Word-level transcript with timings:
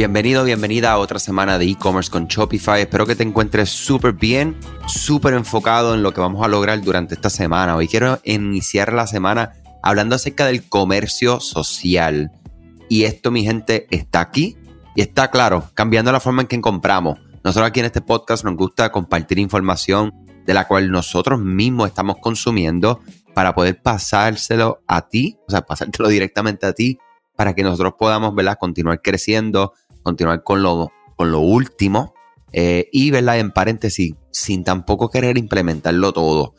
Bienvenido, 0.00 0.44
bienvenida 0.44 0.92
a 0.92 0.96
otra 0.96 1.18
semana 1.18 1.58
de 1.58 1.66
e-commerce 1.66 2.10
con 2.10 2.26
Shopify. 2.26 2.80
Espero 2.80 3.04
que 3.04 3.14
te 3.14 3.22
encuentres 3.22 3.68
súper 3.68 4.14
bien, 4.14 4.58
súper 4.86 5.34
enfocado 5.34 5.92
en 5.94 6.02
lo 6.02 6.14
que 6.14 6.22
vamos 6.22 6.42
a 6.42 6.48
lograr 6.48 6.80
durante 6.80 7.14
esta 7.14 7.28
semana. 7.28 7.76
Hoy 7.76 7.86
quiero 7.86 8.18
iniciar 8.24 8.94
la 8.94 9.06
semana 9.06 9.52
hablando 9.82 10.16
acerca 10.16 10.46
del 10.46 10.66
comercio 10.66 11.38
social. 11.38 12.32
Y 12.88 13.04
esto, 13.04 13.30
mi 13.30 13.44
gente, 13.44 13.88
está 13.90 14.22
aquí 14.22 14.56
y 14.96 15.02
está 15.02 15.30
claro, 15.30 15.64
cambiando 15.74 16.10
la 16.12 16.20
forma 16.20 16.40
en 16.40 16.48
que 16.48 16.58
compramos. 16.62 17.18
Nosotros 17.44 17.68
aquí 17.68 17.80
en 17.80 17.86
este 17.86 18.00
podcast 18.00 18.42
nos 18.42 18.56
gusta 18.56 18.90
compartir 18.90 19.38
información 19.38 20.14
de 20.46 20.54
la 20.54 20.66
cual 20.66 20.90
nosotros 20.90 21.38
mismos 21.38 21.88
estamos 21.88 22.16
consumiendo 22.22 23.00
para 23.34 23.54
poder 23.54 23.82
pasárselo 23.82 24.80
a 24.86 25.08
ti, 25.08 25.36
o 25.46 25.50
sea, 25.50 25.60
pasártelo 25.66 26.08
directamente 26.08 26.64
a 26.64 26.72
ti 26.72 26.98
para 27.36 27.54
que 27.54 27.62
nosotros 27.62 27.94
podamos, 27.98 28.34
¿verdad? 28.34 28.56
Continuar 28.58 29.00
creciendo, 29.02 29.74
continuar 30.02 30.42
con 30.42 30.62
lo, 30.62 30.90
con 31.16 31.30
lo 31.30 31.40
último 31.40 32.14
eh, 32.52 32.88
y, 32.92 33.10
¿verdad? 33.10 33.38
En 33.38 33.52
paréntesis, 33.52 34.14
sin 34.30 34.64
tampoco 34.64 35.08
querer 35.10 35.38
implementarlo 35.38 36.12
todo. 36.12 36.54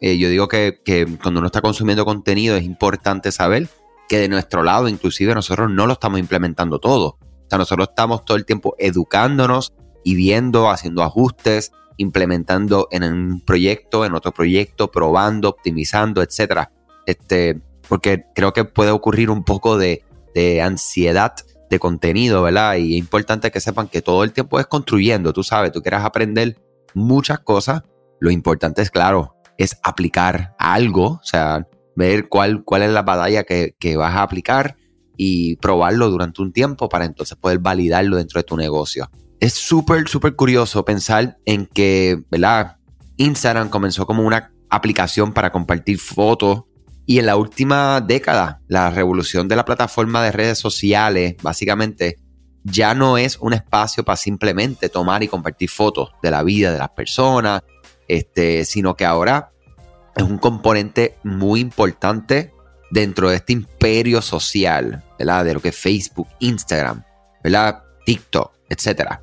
Eh, 0.00 0.16
yo 0.16 0.30
digo 0.30 0.48
que, 0.48 0.80
que, 0.84 1.06
cuando 1.22 1.40
uno 1.40 1.46
está 1.46 1.60
consumiendo 1.60 2.04
contenido 2.04 2.56
es 2.56 2.64
importante 2.64 3.30
saber 3.32 3.68
que 4.08 4.18
de 4.18 4.28
nuestro 4.28 4.62
lado, 4.62 4.88
inclusive 4.88 5.34
nosotros 5.34 5.70
no 5.70 5.86
lo 5.86 5.92
estamos 5.94 6.18
implementando 6.18 6.78
todo. 6.78 7.18
O 7.20 7.46
sea, 7.48 7.58
nosotros 7.58 7.88
estamos 7.90 8.24
todo 8.24 8.36
el 8.36 8.46
tiempo 8.46 8.74
educándonos 8.78 9.74
y 10.04 10.14
viendo, 10.14 10.70
haciendo 10.70 11.02
ajustes, 11.02 11.72
implementando 11.98 12.88
en 12.90 13.04
un 13.04 13.40
proyecto, 13.44 14.06
en 14.06 14.14
otro 14.14 14.32
proyecto, 14.32 14.90
probando, 14.90 15.50
optimizando, 15.50 16.22
etcétera. 16.22 16.72
Este, 17.04 17.60
porque 17.88 18.24
creo 18.34 18.52
que 18.52 18.64
puede 18.64 18.90
ocurrir 18.90 19.30
un 19.30 19.44
poco 19.44 19.76
de, 19.76 20.02
de 20.34 20.62
ansiedad 20.62 21.34
de 21.68 21.78
contenido, 21.78 22.42
¿verdad? 22.42 22.76
Y 22.76 22.94
es 22.94 22.98
importante 22.98 23.50
que 23.50 23.60
sepan 23.60 23.88
que 23.88 24.02
todo 24.02 24.24
el 24.24 24.32
tiempo 24.32 24.58
es 24.60 24.66
construyendo, 24.66 25.32
tú 25.32 25.42
sabes, 25.42 25.72
tú 25.72 25.82
quieres 25.82 26.00
aprender 26.00 26.56
muchas 26.94 27.40
cosas, 27.40 27.82
lo 28.20 28.30
importante 28.30 28.82
es, 28.82 28.90
claro, 28.90 29.36
es 29.58 29.78
aplicar 29.82 30.54
algo, 30.58 31.04
o 31.04 31.20
sea, 31.22 31.66
ver 31.96 32.28
cuál, 32.28 32.64
cuál 32.64 32.82
es 32.82 32.90
la 32.90 33.02
batalla 33.02 33.44
que, 33.44 33.74
que 33.78 33.96
vas 33.96 34.14
a 34.14 34.22
aplicar 34.22 34.76
y 35.16 35.56
probarlo 35.56 36.10
durante 36.10 36.40
un 36.40 36.52
tiempo 36.52 36.88
para 36.88 37.04
entonces 37.04 37.36
poder 37.36 37.58
validarlo 37.58 38.16
dentro 38.16 38.38
de 38.38 38.44
tu 38.44 38.56
negocio. 38.56 39.10
Es 39.40 39.54
súper, 39.54 40.08
súper 40.08 40.36
curioso 40.36 40.84
pensar 40.84 41.38
en 41.44 41.66
que, 41.66 42.22
¿verdad? 42.30 42.76
Instagram 43.16 43.68
comenzó 43.68 44.06
como 44.06 44.22
una 44.22 44.52
aplicación 44.70 45.32
para 45.32 45.50
compartir 45.50 45.98
fotos 45.98 46.62
y 47.08 47.18
en 47.18 47.24
la 47.24 47.36
última 47.36 48.02
década, 48.02 48.60
la 48.68 48.90
revolución 48.90 49.48
de 49.48 49.56
la 49.56 49.64
plataforma 49.64 50.22
de 50.22 50.30
redes 50.30 50.58
sociales, 50.58 51.36
básicamente, 51.40 52.18
ya 52.64 52.94
no 52.94 53.16
es 53.16 53.38
un 53.38 53.54
espacio 53.54 54.04
para 54.04 54.18
simplemente 54.18 54.90
tomar 54.90 55.22
y 55.22 55.28
compartir 55.28 55.70
fotos 55.70 56.10
de 56.22 56.30
la 56.30 56.42
vida 56.42 56.70
de 56.70 56.78
las 56.78 56.90
personas, 56.90 57.62
este, 58.08 58.66
sino 58.66 58.94
que 58.94 59.06
ahora 59.06 59.52
es 60.14 60.22
un 60.22 60.36
componente 60.36 61.16
muy 61.24 61.60
importante 61.60 62.52
dentro 62.90 63.30
de 63.30 63.36
este 63.36 63.54
imperio 63.54 64.20
social, 64.20 65.02
¿verdad? 65.18 65.46
De 65.46 65.54
lo 65.54 65.60
que 65.60 65.70
es 65.70 65.76
Facebook, 65.76 66.28
Instagram, 66.40 67.04
¿verdad? 67.42 67.84
TikTok, 68.04 68.52
etc. 68.68 69.14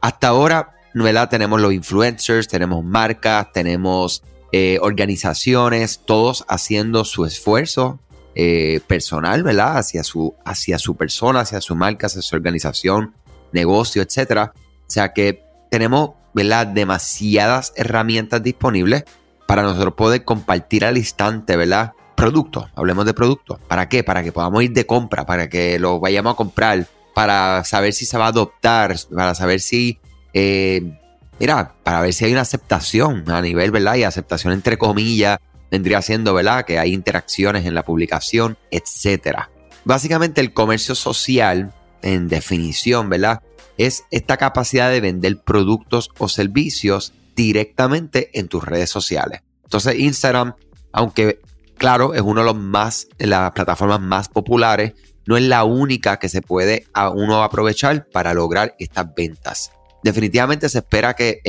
Hasta 0.00 0.28
ahora, 0.28 0.72
¿verdad? 0.94 1.28
Tenemos 1.28 1.60
los 1.60 1.72
influencers, 1.72 2.46
tenemos 2.46 2.84
marcas, 2.84 3.50
tenemos 3.52 4.22
eh, 4.56 4.78
organizaciones, 4.80 6.02
todos 6.04 6.44
haciendo 6.46 7.04
su 7.04 7.24
esfuerzo 7.24 7.98
eh, 8.36 8.78
personal, 8.86 9.42
¿verdad? 9.42 9.78
Hacia 9.78 10.04
su, 10.04 10.36
hacia 10.44 10.78
su 10.78 10.94
persona, 10.94 11.40
hacia 11.40 11.60
su 11.60 11.74
marca, 11.74 12.06
hacia 12.06 12.22
su 12.22 12.36
organización, 12.36 13.14
negocio, 13.50 14.00
etcétera. 14.00 14.52
O 14.54 14.86
sea 14.86 15.12
que 15.12 15.42
tenemos, 15.72 16.10
¿verdad? 16.34 16.68
Demasiadas 16.68 17.72
herramientas 17.74 18.44
disponibles 18.44 19.02
para 19.48 19.62
nosotros 19.62 19.94
poder 19.94 20.24
compartir 20.24 20.84
al 20.84 20.98
instante, 20.98 21.56
¿verdad? 21.56 21.94
Productos, 22.14 22.66
hablemos 22.76 23.06
de 23.06 23.14
productos. 23.14 23.58
¿Para 23.66 23.88
qué? 23.88 24.04
Para 24.04 24.22
que 24.22 24.30
podamos 24.30 24.62
ir 24.62 24.72
de 24.72 24.86
compra, 24.86 25.26
para 25.26 25.48
que 25.48 25.80
lo 25.80 25.98
vayamos 25.98 26.34
a 26.34 26.36
comprar, 26.36 26.86
para 27.12 27.64
saber 27.64 27.92
si 27.92 28.06
se 28.06 28.18
va 28.18 28.26
a 28.26 28.28
adoptar, 28.28 28.94
para 29.12 29.34
saber 29.34 29.58
si 29.58 29.98
eh, 30.32 30.96
mira, 31.38 31.74
para 31.82 32.00
ver 32.00 32.12
si 32.12 32.24
hay 32.24 32.32
una 32.32 32.42
aceptación 32.42 33.24
a 33.30 33.40
nivel, 33.40 33.70
¿verdad? 33.70 33.96
Y 33.96 34.04
aceptación 34.04 34.52
entre 34.52 34.78
comillas 34.78 35.38
vendría 35.70 36.02
siendo, 36.02 36.34
¿verdad? 36.34 36.64
Que 36.64 36.78
hay 36.78 36.92
interacciones 36.92 37.66
en 37.66 37.74
la 37.74 37.82
publicación, 37.82 38.56
etcétera. 38.70 39.50
Básicamente 39.84 40.40
el 40.40 40.52
comercio 40.52 40.94
social, 40.94 41.74
en 42.02 42.28
definición, 42.28 43.08
¿verdad? 43.08 43.42
Es 43.76 44.04
esta 44.10 44.36
capacidad 44.36 44.90
de 44.90 45.00
vender 45.00 45.42
productos 45.42 46.10
o 46.18 46.28
servicios 46.28 47.12
directamente 47.34 48.30
en 48.38 48.48
tus 48.48 48.62
redes 48.62 48.90
sociales. 48.90 49.40
Entonces 49.64 49.98
Instagram, 49.98 50.54
aunque 50.92 51.40
claro, 51.76 52.14
es 52.14 52.22
uno 52.22 52.40
de 52.40 52.46
los 52.46 52.56
más, 52.56 53.08
las 53.18 53.50
plataformas 53.50 54.00
más 54.00 54.28
populares, 54.28 54.92
no 55.26 55.36
es 55.36 55.42
la 55.42 55.64
única 55.64 56.18
que 56.18 56.28
se 56.28 56.42
puede 56.42 56.86
a 56.92 57.08
uno 57.10 57.42
aprovechar 57.42 58.06
para 58.06 58.34
lograr 58.34 58.76
estas 58.78 59.12
ventas 59.14 59.72
definitivamente 60.04 60.68
se 60.68 60.78
espera 60.78 61.14
que 61.14 61.40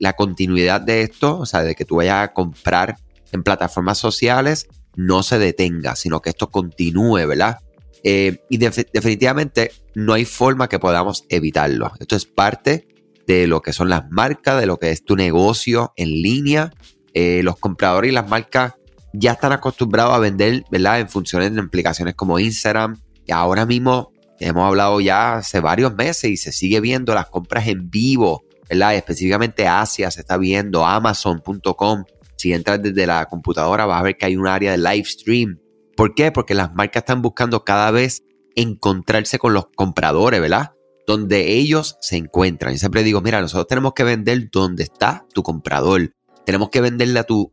la 0.00 0.14
continuidad 0.14 0.80
de 0.80 1.02
esto, 1.02 1.38
o 1.38 1.46
sea, 1.46 1.62
de 1.62 1.76
que 1.76 1.84
tú 1.84 1.96
vayas 1.96 2.24
a 2.24 2.32
comprar 2.32 2.96
en 3.30 3.44
plataformas 3.44 3.98
sociales, 3.98 4.66
no 4.96 5.22
se 5.22 5.38
detenga, 5.38 5.94
sino 5.94 6.20
que 6.20 6.30
esto 6.30 6.50
continúe, 6.50 7.24
¿verdad? 7.26 7.58
Eh, 8.02 8.42
y 8.50 8.58
definitivamente 8.58 9.70
no 9.94 10.12
hay 10.12 10.24
forma 10.24 10.68
que 10.68 10.80
podamos 10.80 11.24
evitarlo. 11.28 11.92
Esto 12.00 12.16
es 12.16 12.26
parte 12.26 12.88
de 13.28 13.46
lo 13.46 13.62
que 13.62 13.72
son 13.72 13.88
las 13.88 14.10
marcas, 14.10 14.60
de 14.60 14.66
lo 14.66 14.76
que 14.76 14.90
es 14.90 15.04
tu 15.04 15.14
negocio 15.14 15.92
en 15.96 16.08
línea. 16.20 16.72
Eh, 17.14 17.42
los 17.44 17.58
compradores 17.58 18.10
y 18.10 18.14
las 18.14 18.28
marcas 18.28 18.74
ya 19.12 19.32
están 19.32 19.52
acostumbrados 19.52 20.14
a 20.14 20.18
vender, 20.18 20.64
¿verdad? 20.68 20.98
En 20.98 21.08
funciones 21.08 21.54
de 21.54 21.60
aplicaciones 21.60 22.16
como 22.16 22.40
Instagram. 22.40 23.00
Y 23.24 23.32
ahora 23.32 23.66
mismo 23.66 24.12
hemos 24.38 24.66
hablado 24.66 25.00
ya 25.00 25.36
hace 25.36 25.60
varios 25.60 25.94
meses 25.94 26.30
y 26.30 26.36
se 26.36 26.52
sigue 26.52 26.80
viendo 26.80 27.14
las 27.14 27.26
compras 27.26 27.68
en 27.68 27.90
vivo, 27.90 28.44
¿verdad? 28.68 28.94
Específicamente 28.94 29.66
Asia 29.66 30.10
se 30.10 30.20
está 30.20 30.36
viendo, 30.36 30.84
Amazon.com. 30.84 32.04
Si 32.36 32.52
entras 32.52 32.82
desde 32.82 33.06
la 33.06 33.26
computadora 33.26 33.86
vas 33.86 34.00
a 34.00 34.02
ver 34.02 34.16
que 34.16 34.26
hay 34.26 34.36
un 34.36 34.46
área 34.46 34.72
de 34.72 34.78
live 34.78 35.04
stream. 35.04 35.58
¿Por 35.96 36.14
qué? 36.14 36.32
Porque 36.32 36.54
las 36.54 36.74
marcas 36.74 37.02
están 37.02 37.22
buscando 37.22 37.64
cada 37.64 37.90
vez 37.90 38.22
encontrarse 38.56 39.38
con 39.38 39.54
los 39.54 39.66
compradores, 39.74 40.40
¿verdad? 40.40 40.72
Donde 41.06 41.52
ellos 41.52 41.96
se 42.00 42.16
encuentran. 42.16 42.72
Yo 42.72 42.78
siempre 42.78 43.02
digo, 43.02 43.20
mira, 43.20 43.40
nosotros 43.40 43.66
tenemos 43.66 43.92
que 43.94 44.04
vender 44.04 44.48
donde 44.50 44.84
está 44.84 45.26
tu 45.32 45.42
comprador. 45.42 46.14
Tenemos 46.44 46.70
que 46.70 46.80
venderle 46.80 47.20
a 47.20 47.24
tu, 47.24 47.52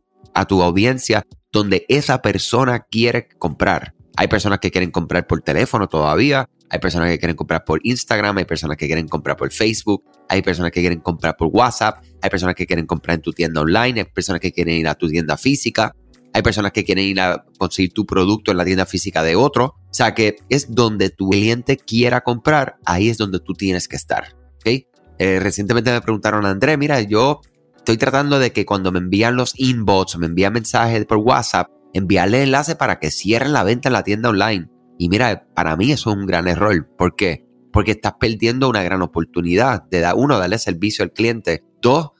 audiencia 0.62 1.24
donde 1.50 1.84
esa 1.88 2.22
persona 2.22 2.80
quiere 2.80 3.28
comprar. 3.38 3.94
Hay 4.16 4.28
personas 4.28 4.58
que 4.58 4.70
quieren 4.70 4.90
comprar 4.90 5.26
por 5.26 5.42
teléfono 5.42 5.88
todavía, 5.88 6.48
hay 6.72 6.78
personas 6.78 7.10
que 7.10 7.18
quieren 7.18 7.36
comprar 7.36 7.64
por 7.66 7.80
Instagram, 7.82 8.38
hay 8.38 8.46
personas 8.46 8.78
que 8.78 8.86
quieren 8.86 9.06
comprar 9.06 9.36
por 9.36 9.52
Facebook, 9.52 10.04
hay 10.26 10.40
personas 10.40 10.72
que 10.72 10.80
quieren 10.80 11.00
comprar 11.00 11.36
por 11.36 11.48
WhatsApp, 11.48 12.02
hay 12.22 12.30
personas 12.30 12.54
que 12.54 12.66
quieren 12.66 12.86
comprar 12.86 13.16
en 13.16 13.20
tu 13.20 13.30
tienda 13.34 13.60
online, 13.60 14.00
hay 14.00 14.04
personas 14.06 14.40
que 14.40 14.52
quieren 14.52 14.76
ir 14.76 14.88
a 14.88 14.94
tu 14.94 15.06
tienda 15.06 15.36
física, 15.36 15.94
hay 16.32 16.40
personas 16.40 16.72
que 16.72 16.82
quieren 16.82 17.04
ir 17.04 17.20
a 17.20 17.44
conseguir 17.58 17.92
tu 17.92 18.06
producto 18.06 18.52
en 18.52 18.56
la 18.56 18.64
tienda 18.64 18.86
física 18.86 19.22
de 19.22 19.36
otro. 19.36 19.74
O 19.76 19.92
sea 19.94 20.14
que 20.14 20.36
es 20.48 20.74
donde 20.74 21.10
tu 21.10 21.28
cliente 21.28 21.76
quiera 21.76 22.22
comprar, 22.22 22.76
ahí 22.86 23.10
es 23.10 23.18
donde 23.18 23.38
tú 23.40 23.52
tienes 23.52 23.86
que 23.86 23.96
estar. 23.96 24.34
¿okay? 24.56 24.86
Eh, 25.18 25.40
recientemente 25.40 25.92
me 25.92 26.00
preguntaron, 26.00 26.46
André, 26.46 26.78
mira, 26.78 27.02
yo 27.02 27.42
estoy 27.76 27.98
tratando 27.98 28.38
de 28.38 28.50
que 28.52 28.64
cuando 28.64 28.92
me 28.92 28.98
envían 28.98 29.36
los 29.36 29.52
inbox, 29.58 30.16
me 30.16 30.24
envían 30.24 30.54
mensajes 30.54 31.04
por 31.04 31.18
WhatsApp, 31.18 31.68
enviarle 31.92 32.42
enlace 32.42 32.76
para 32.76 32.98
que 32.98 33.10
cierren 33.10 33.52
la 33.52 33.62
venta 33.62 33.90
en 33.90 33.92
la 33.92 34.04
tienda 34.04 34.30
online. 34.30 34.71
Y 35.02 35.08
mira, 35.08 35.48
para 35.52 35.74
mí 35.74 35.90
eso 35.90 36.10
es 36.10 36.16
un 36.16 36.26
gran 36.26 36.46
error. 36.46 36.88
¿Por 36.96 37.16
qué? 37.16 37.44
Porque 37.72 37.90
estás 37.90 38.12
perdiendo 38.20 38.68
una 38.68 38.84
gran 38.84 39.02
oportunidad 39.02 39.82
de, 39.90 39.98
dar, 39.98 40.14
uno, 40.14 40.38
darle 40.38 40.58
servicio 40.58 41.02
al 41.02 41.10
cliente. 41.10 41.64
Dos, 41.80 42.12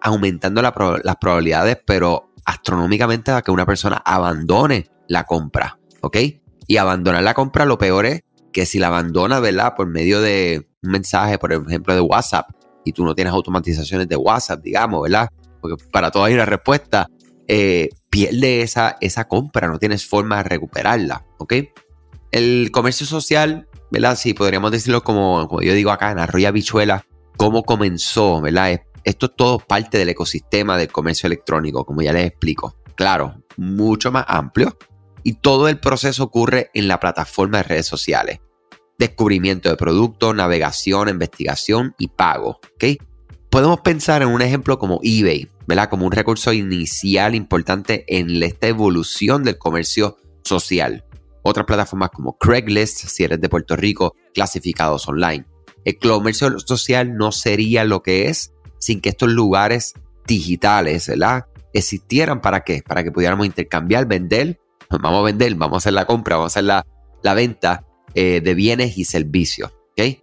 aumentando 0.00 0.62
las 0.62 0.72
probabilidades, 1.20 1.76
pero 1.86 2.32
astronómicamente, 2.46 3.32
a 3.32 3.42
que 3.42 3.50
una 3.50 3.66
persona 3.66 4.00
abandone 4.02 4.86
la 5.08 5.24
compra. 5.24 5.78
¿Ok? 6.00 6.16
Y 6.66 6.78
abandonar 6.78 7.22
la 7.22 7.34
compra, 7.34 7.66
lo 7.66 7.76
peor 7.76 8.06
es 8.06 8.22
que 8.50 8.64
si 8.64 8.78
la 8.78 8.86
abandona, 8.86 9.38
¿verdad? 9.38 9.74
Por 9.76 9.88
medio 9.88 10.22
de 10.22 10.66
un 10.82 10.90
mensaje, 10.90 11.36
por 11.36 11.52
ejemplo, 11.52 11.94
de 11.94 12.00
WhatsApp, 12.00 12.48
y 12.82 12.94
tú 12.94 13.04
no 13.04 13.14
tienes 13.14 13.34
automatizaciones 13.34 14.08
de 14.08 14.16
WhatsApp, 14.16 14.62
digamos, 14.62 15.02
¿verdad? 15.02 15.28
Porque 15.60 15.84
para 15.92 16.10
todo 16.10 16.24
hay 16.24 16.32
una 16.32 16.46
respuesta, 16.46 17.08
eh, 17.46 17.90
pierde 18.08 18.62
esa, 18.62 18.96
esa 19.02 19.28
compra, 19.28 19.68
no 19.68 19.78
tienes 19.78 20.06
forma 20.06 20.38
de 20.38 20.44
recuperarla, 20.44 21.26
¿ok? 21.36 21.54
El 22.32 22.70
comercio 22.72 23.06
social, 23.06 23.68
¿verdad? 23.90 24.16
Sí, 24.18 24.34
podríamos 24.34 24.70
decirlo 24.72 25.04
como, 25.04 25.48
yo 25.60 25.74
digo 25.74 25.90
acá 25.90 26.10
en 26.10 26.18
Arroya 26.18 26.50
Bichuela, 26.50 27.06
cómo 27.36 27.62
comenzó, 27.62 28.40
¿verdad? 28.40 28.80
Esto 29.04 29.26
es 29.26 29.36
todo 29.36 29.58
parte 29.58 29.98
del 29.98 30.08
ecosistema 30.08 30.78
del 30.78 30.90
comercio 30.90 31.26
electrónico, 31.26 31.84
como 31.84 32.02
ya 32.02 32.12
les 32.12 32.26
explico. 32.26 32.76
Claro, 32.94 33.42
mucho 33.56 34.10
más 34.10 34.24
amplio. 34.28 34.76
Y 35.22 35.34
todo 35.34 35.68
el 35.68 35.78
proceso 35.78 36.24
ocurre 36.24 36.70
en 36.74 36.88
la 36.88 36.98
plataforma 37.00 37.58
de 37.58 37.64
redes 37.64 37.86
sociales. 37.86 38.40
descubrimiento 38.98 39.68
de 39.68 39.76
productos, 39.76 40.34
navegación, 40.34 41.08
investigación 41.08 41.94
y 41.98 42.08
pago. 42.08 42.60
¿okay? 42.74 42.98
Podemos 43.50 43.80
pensar 43.80 44.22
en 44.22 44.28
un 44.28 44.42
ejemplo 44.42 44.78
como 44.78 45.00
eBay, 45.02 45.48
¿verdad? 45.66 45.90
Como 45.90 46.06
un 46.06 46.12
recurso 46.12 46.52
inicial 46.52 47.34
importante 47.34 48.04
en 48.08 48.42
esta 48.42 48.68
evolución 48.68 49.42
del 49.44 49.58
comercio 49.58 50.16
social. 50.44 51.04
Otras 51.42 51.66
plataformas 51.66 52.10
como 52.10 52.36
Craigslist, 52.38 53.06
si 53.06 53.24
eres 53.24 53.40
de 53.40 53.48
Puerto 53.48 53.76
Rico, 53.76 54.14
clasificados 54.32 55.08
online. 55.08 55.44
El 55.84 55.98
comercio 55.98 56.58
social 56.60 57.16
no 57.16 57.32
sería 57.32 57.84
lo 57.84 58.02
que 58.02 58.28
es 58.28 58.52
sin 58.78 59.00
que 59.00 59.10
estos 59.10 59.30
lugares 59.30 59.94
digitales, 60.26 61.08
¿verdad? 61.08 61.46
Existieran 61.72 62.40
para 62.40 62.62
qué? 62.62 62.82
Para 62.86 63.02
que 63.02 63.10
pudiéramos 63.10 63.46
intercambiar, 63.46 64.06
vender. 64.06 64.60
Vamos 64.90 65.20
a 65.20 65.22
vender, 65.22 65.54
vamos 65.54 65.76
a 65.76 65.78
hacer 65.78 65.92
la 65.94 66.04
compra, 66.04 66.36
vamos 66.36 66.56
a 66.56 66.60
hacer 66.60 66.64
la, 66.64 67.34
venta 67.34 67.84
eh, 68.14 68.40
de 68.42 68.54
bienes 68.54 68.98
y 68.98 69.04
servicios. 69.04 69.72
¿okay? 69.92 70.22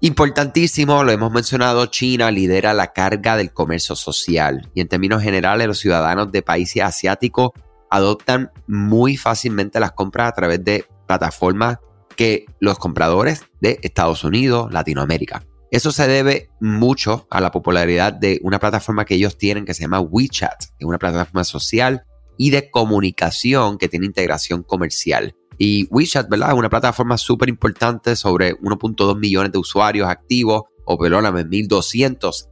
Importantísimo, 0.00 1.02
lo 1.02 1.12
hemos 1.12 1.32
mencionado, 1.32 1.86
China 1.86 2.30
lidera 2.30 2.74
la 2.74 2.92
carga 2.92 3.36
del 3.36 3.52
comercio 3.52 3.96
social 3.96 4.70
y 4.74 4.82
en 4.82 4.88
términos 4.88 5.22
generales 5.22 5.66
los 5.66 5.78
ciudadanos 5.78 6.30
de 6.30 6.42
países 6.42 6.82
asiáticos 6.82 7.50
adoptan 7.90 8.50
muy 8.66 9.16
fácilmente 9.16 9.80
las 9.80 9.92
compras 9.92 10.28
a 10.28 10.32
través 10.32 10.64
de 10.64 10.84
plataformas 11.06 11.78
que 12.16 12.46
los 12.60 12.78
compradores 12.78 13.44
de 13.60 13.78
Estados 13.82 14.24
Unidos, 14.24 14.72
Latinoamérica. 14.72 15.44
Eso 15.70 15.92
se 15.92 16.06
debe 16.06 16.50
mucho 16.60 17.26
a 17.30 17.40
la 17.40 17.50
popularidad 17.50 18.12
de 18.12 18.40
una 18.42 18.58
plataforma 18.58 19.04
que 19.04 19.14
ellos 19.14 19.36
tienen 19.36 19.64
que 19.64 19.74
se 19.74 19.82
llama 19.82 20.00
WeChat, 20.00 20.58
que 20.58 20.76
es 20.80 20.86
una 20.86 20.98
plataforma 20.98 21.44
social 21.44 22.04
y 22.38 22.50
de 22.50 22.70
comunicación 22.70 23.76
que 23.78 23.88
tiene 23.88 24.06
integración 24.06 24.62
comercial. 24.62 25.34
Y 25.58 25.86
WeChat, 25.90 26.28
¿verdad? 26.28 26.50
Es 26.50 26.54
una 26.56 26.68
plataforma 26.68 27.18
súper 27.18 27.48
importante 27.48 28.14
sobre 28.14 28.54
1.2 28.58 29.18
millones 29.18 29.52
de 29.52 29.58
usuarios 29.58 30.08
activos, 30.08 30.62
o 30.84 30.98
perdóname, 30.98 31.44
1.200 31.44 32.48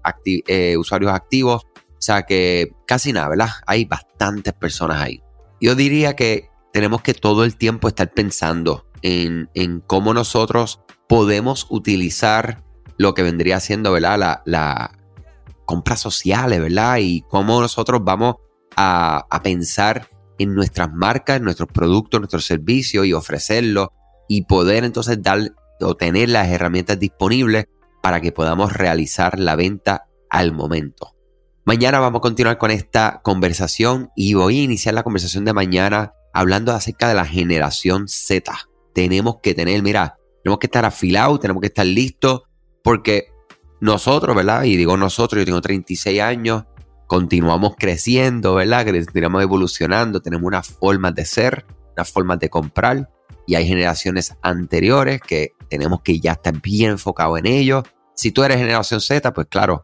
eh, 0.46 0.76
usuarios 0.76 1.12
activos. 1.12 1.64
O 1.64 2.00
sea 2.04 2.22
que 2.22 2.72
casi 2.86 3.12
nada, 3.12 3.28
¿verdad? 3.28 3.50
Hay 3.66 3.84
bastantes 3.84 4.52
personas 4.54 5.00
ahí. 5.00 5.23
Yo 5.60 5.74
diría 5.74 6.16
que 6.16 6.50
tenemos 6.72 7.02
que 7.02 7.14
todo 7.14 7.44
el 7.44 7.56
tiempo 7.56 7.88
estar 7.88 8.12
pensando 8.12 8.86
en, 9.02 9.48
cómo 9.86 10.14
nosotros 10.14 10.80
podemos 11.08 11.66
utilizar 11.70 12.64
lo 12.96 13.14
que 13.14 13.22
vendría 13.22 13.60
siendo, 13.60 13.92
¿verdad? 13.92 14.18
La, 14.18 14.42
la 14.44 14.98
compras 15.66 16.00
sociales, 16.00 16.60
¿verdad? 16.60 16.98
Y 17.00 17.22
cómo 17.22 17.60
nosotros 17.60 18.00
vamos 18.02 18.36
a, 18.76 19.26
a 19.30 19.42
pensar 19.42 20.08
en 20.38 20.54
nuestras 20.54 20.92
marcas, 20.92 21.36
en 21.36 21.44
nuestros 21.44 21.68
productos, 21.70 22.20
nuestros 22.20 22.44
servicios 22.44 23.06
y 23.06 23.12
ofrecerlos 23.12 23.88
y 24.28 24.42
poder 24.46 24.84
entonces 24.84 25.22
dar 25.22 25.52
o 25.80 25.94
tener 25.96 26.28
las 26.30 26.48
herramientas 26.48 26.98
disponibles 26.98 27.66
para 28.02 28.20
que 28.20 28.32
podamos 28.32 28.72
realizar 28.72 29.38
la 29.38 29.56
venta 29.56 30.06
al 30.30 30.52
momento. 30.52 31.13
Mañana 31.66 31.98
vamos 31.98 32.18
a 32.18 32.20
continuar 32.20 32.58
con 32.58 32.70
esta 32.70 33.22
conversación 33.22 34.10
y 34.14 34.34
voy 34.34 34.60
a 34.60 34.62
iniciar 34.64 34.94
la 34.94 35.02
conversación 35.02 35.46
de 35.46 35.54
mañana 35.54 36.12
hablando 36.34 36.72
acerca 36.72 37.08
de 37.08 37.14
la 37.14 37.24
generación 37.24 38.06
Z. 38.06 38.52
Tenemos 38.92 39.36
que 39.42 39.54
tener, 39.54 39.82
mira, 39.82 40.18
tenemos 40.42 40.58
que 40.58 40.66
estar 40.66 40.84
afilados, 40.84 41.40
tenemos 41.40 41.62
que 41.62 41.68
estar 41.68 41.86
listos 41.86 42.42
porque 42.82 43.28
nosotros, 43.80 44.36
¿verdad? 44.36 44.64
Y 44.64 44.76
digo 44.76 44.98
nosotros, 44.98 45.40
yo 45.40 45.46
tengo 45.46 45.62
36 45.62 46.20
años, 46.20 46.64
continuamos 47.06 47.76
creciendo, 47.78 48.56
¿verdad? 48.56 48.84
Continuamos 48.84 49.42
evolucionando, 49.42 50.20
tenemos 50.20 50.46
unas 50.46 50.68
formas 50.68 51.14
de 51.14 51.24
ser, 51.24 51.64
unas 51.96 52.12
formas 52.12 52.40
de 52.40 52.50
comprar 52.50 53.08
y 53.46 53.54
hay 53.54 53.66
generaciones 53.66 54.36
anteriores 54.42 55.22
que 55.22 55.52
tenemos 55.70 56.02
que 56.02 56.20
ya 56.20 56.32
estar 56.32 56.60
bien 56.60 56.90
enfocados 56.90 57.38
en 57.38 57.46
ellos. 57.46 57.84
Si 58.14 58.32
tú 58.32 58.44
eres 58.44 58.58
generación 58.58 59.00
Z, 59.00 59.32
pues 59.32 59.46
claro, 59.48 59.82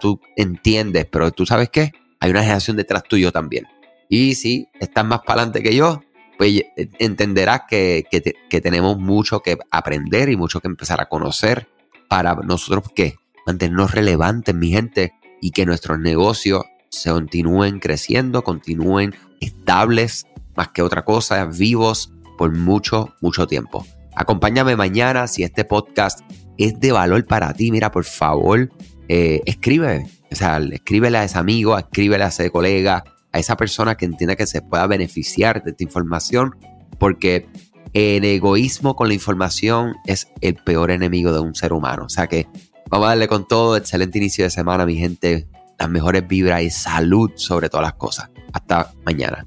tú, 0.00 0.20
entiendes, 0.36 1.06
pero 1.10 1.30
tú 1.32 1.46
sabes 1.46 1.68
qué, 1.70 1.92
hay 2.20 2.30
una 2.30 2.42
generación 2.42 2.76
detrás 2.76 3.02
tuyo 3.04 3.32
también. 3.32 3.66
Y 4.08 4.34
si 4.34 4.68
estás 4.80 5.04
más 5.04 5.20
para 5.20 5.42
adelante 5.42 5.62
que 5.62 5.74
yo, 5.74 6.02
pues 6.38 6.62
eh, 6.76 6.88
entenderás 6.98 7.62
que, 7.68 8.06
que 8.10 8.60
tenemos 8.60 8.98
mucho 8.98 9.40
que 9.40 9.58
aprender 9.70 10.28
y 10.28 10.36
mucho 10.36 10.60
que 10.60 10.68
empezar 10.68 11.00
a 11.00 11.06
conocer 11.06 11.68
para 12.08 12.34
nosotros, 12.34 12.84
¿qué? 12.94 13.16
Mantenernos 13.46 13.92
relevantes, 13.92 14.54
mi 14.54 14.70
gente, 14.70 15.14
y 15.40 15.50
que 15.50 15.66
nuestros 15.66 15.98
negocios 15.98 16.62
se 16.90 17.10
continúen 17.10 17.80
creciendo, 17.80 18.44
continúen 18.44 19.14
estables, 19.40 20.26
más 20.54 20.68
que 20.68 20.82
otra 20.82 21.04
cosa, 21.04 21.44
vivos 21.46 22.12
por 22.36 22.54
mucho, 22.54 23.14
mucho 23.20 23.46
tiempo. 23.46 23.86
Acompáñame 24.14 24.76
mañana 24.76 25.26
si 25.26 25.42
este 25.42 25.64
podcast 25.64 26.20
es 26.58 26.78
de 26.78 26.92
valor 26.92 27.24
para 27.26 27.54
ti. 27.54 27.70
Mira, 27.70 27.90
por 27.90 28.04
favor, 28.04 28.70
eh, 29.08 29.42
escribe. 29.46 30.06
O 30.30 30.34
sea, 30.34 30.58
escríbele 30.58 31.18
a 31.18 31.24
ese 31.24 31.38
amigo, 31.38 31.76
escríbele 31.76 32.24
a 32.24 32.28
ese 32.28 32.50
colega, 32.50 33.04
a 33.32 33.38
esa 33.38 33.56
persona 33.56 33.96
que 33.96 34.06
entienda 34.06 34.36
que 34.36 34.46
se 34.46 34.62
pueda 34.62 34.86
beneficiar 34.86 35.62
de 35.62 35.70
esta 35.70 35.84
información, 35.84 36.56
porque 36.98 37.48
el 37.92 38.24
egoísmo 38.24 38.96
con 38.96 39.08
la 39.08 39.14
información 39.14 39.94
es 40.06 40.28
el 40.40 40.54
peor 40.54 40.90
enemigo 40.90 41.32
de 41.32 41.40
un 41.40 41.54
ser 41.54 41.72
humano. 41.72 42.04
O 42.06 42.08
sea 42.08 42.26
que 42.26 42.46
Vamos 42.92 43.06
a 43.06 43.08
darle 43.12 43.26
con 43.26 43.48
todo. 43.48 43.78
Excelente 43.78 44.18
inicio 44.18 44.44
de 44.44 44.50
semana, 44.50 44.84
mi 44.84 44.96
gente. 44.98 45.48
Las 45.78 45.88
mejores 45.88 46.28
vibras 46.28 46.60
y 46.60 46.68
salud 46.68 47.30
sobre 47.36 47.70
todas 47.70 47.84
las 47.84 47.94
cosas. 47.94 48.28
Hasta 48.52 48.92
mañana. 49.06 49.46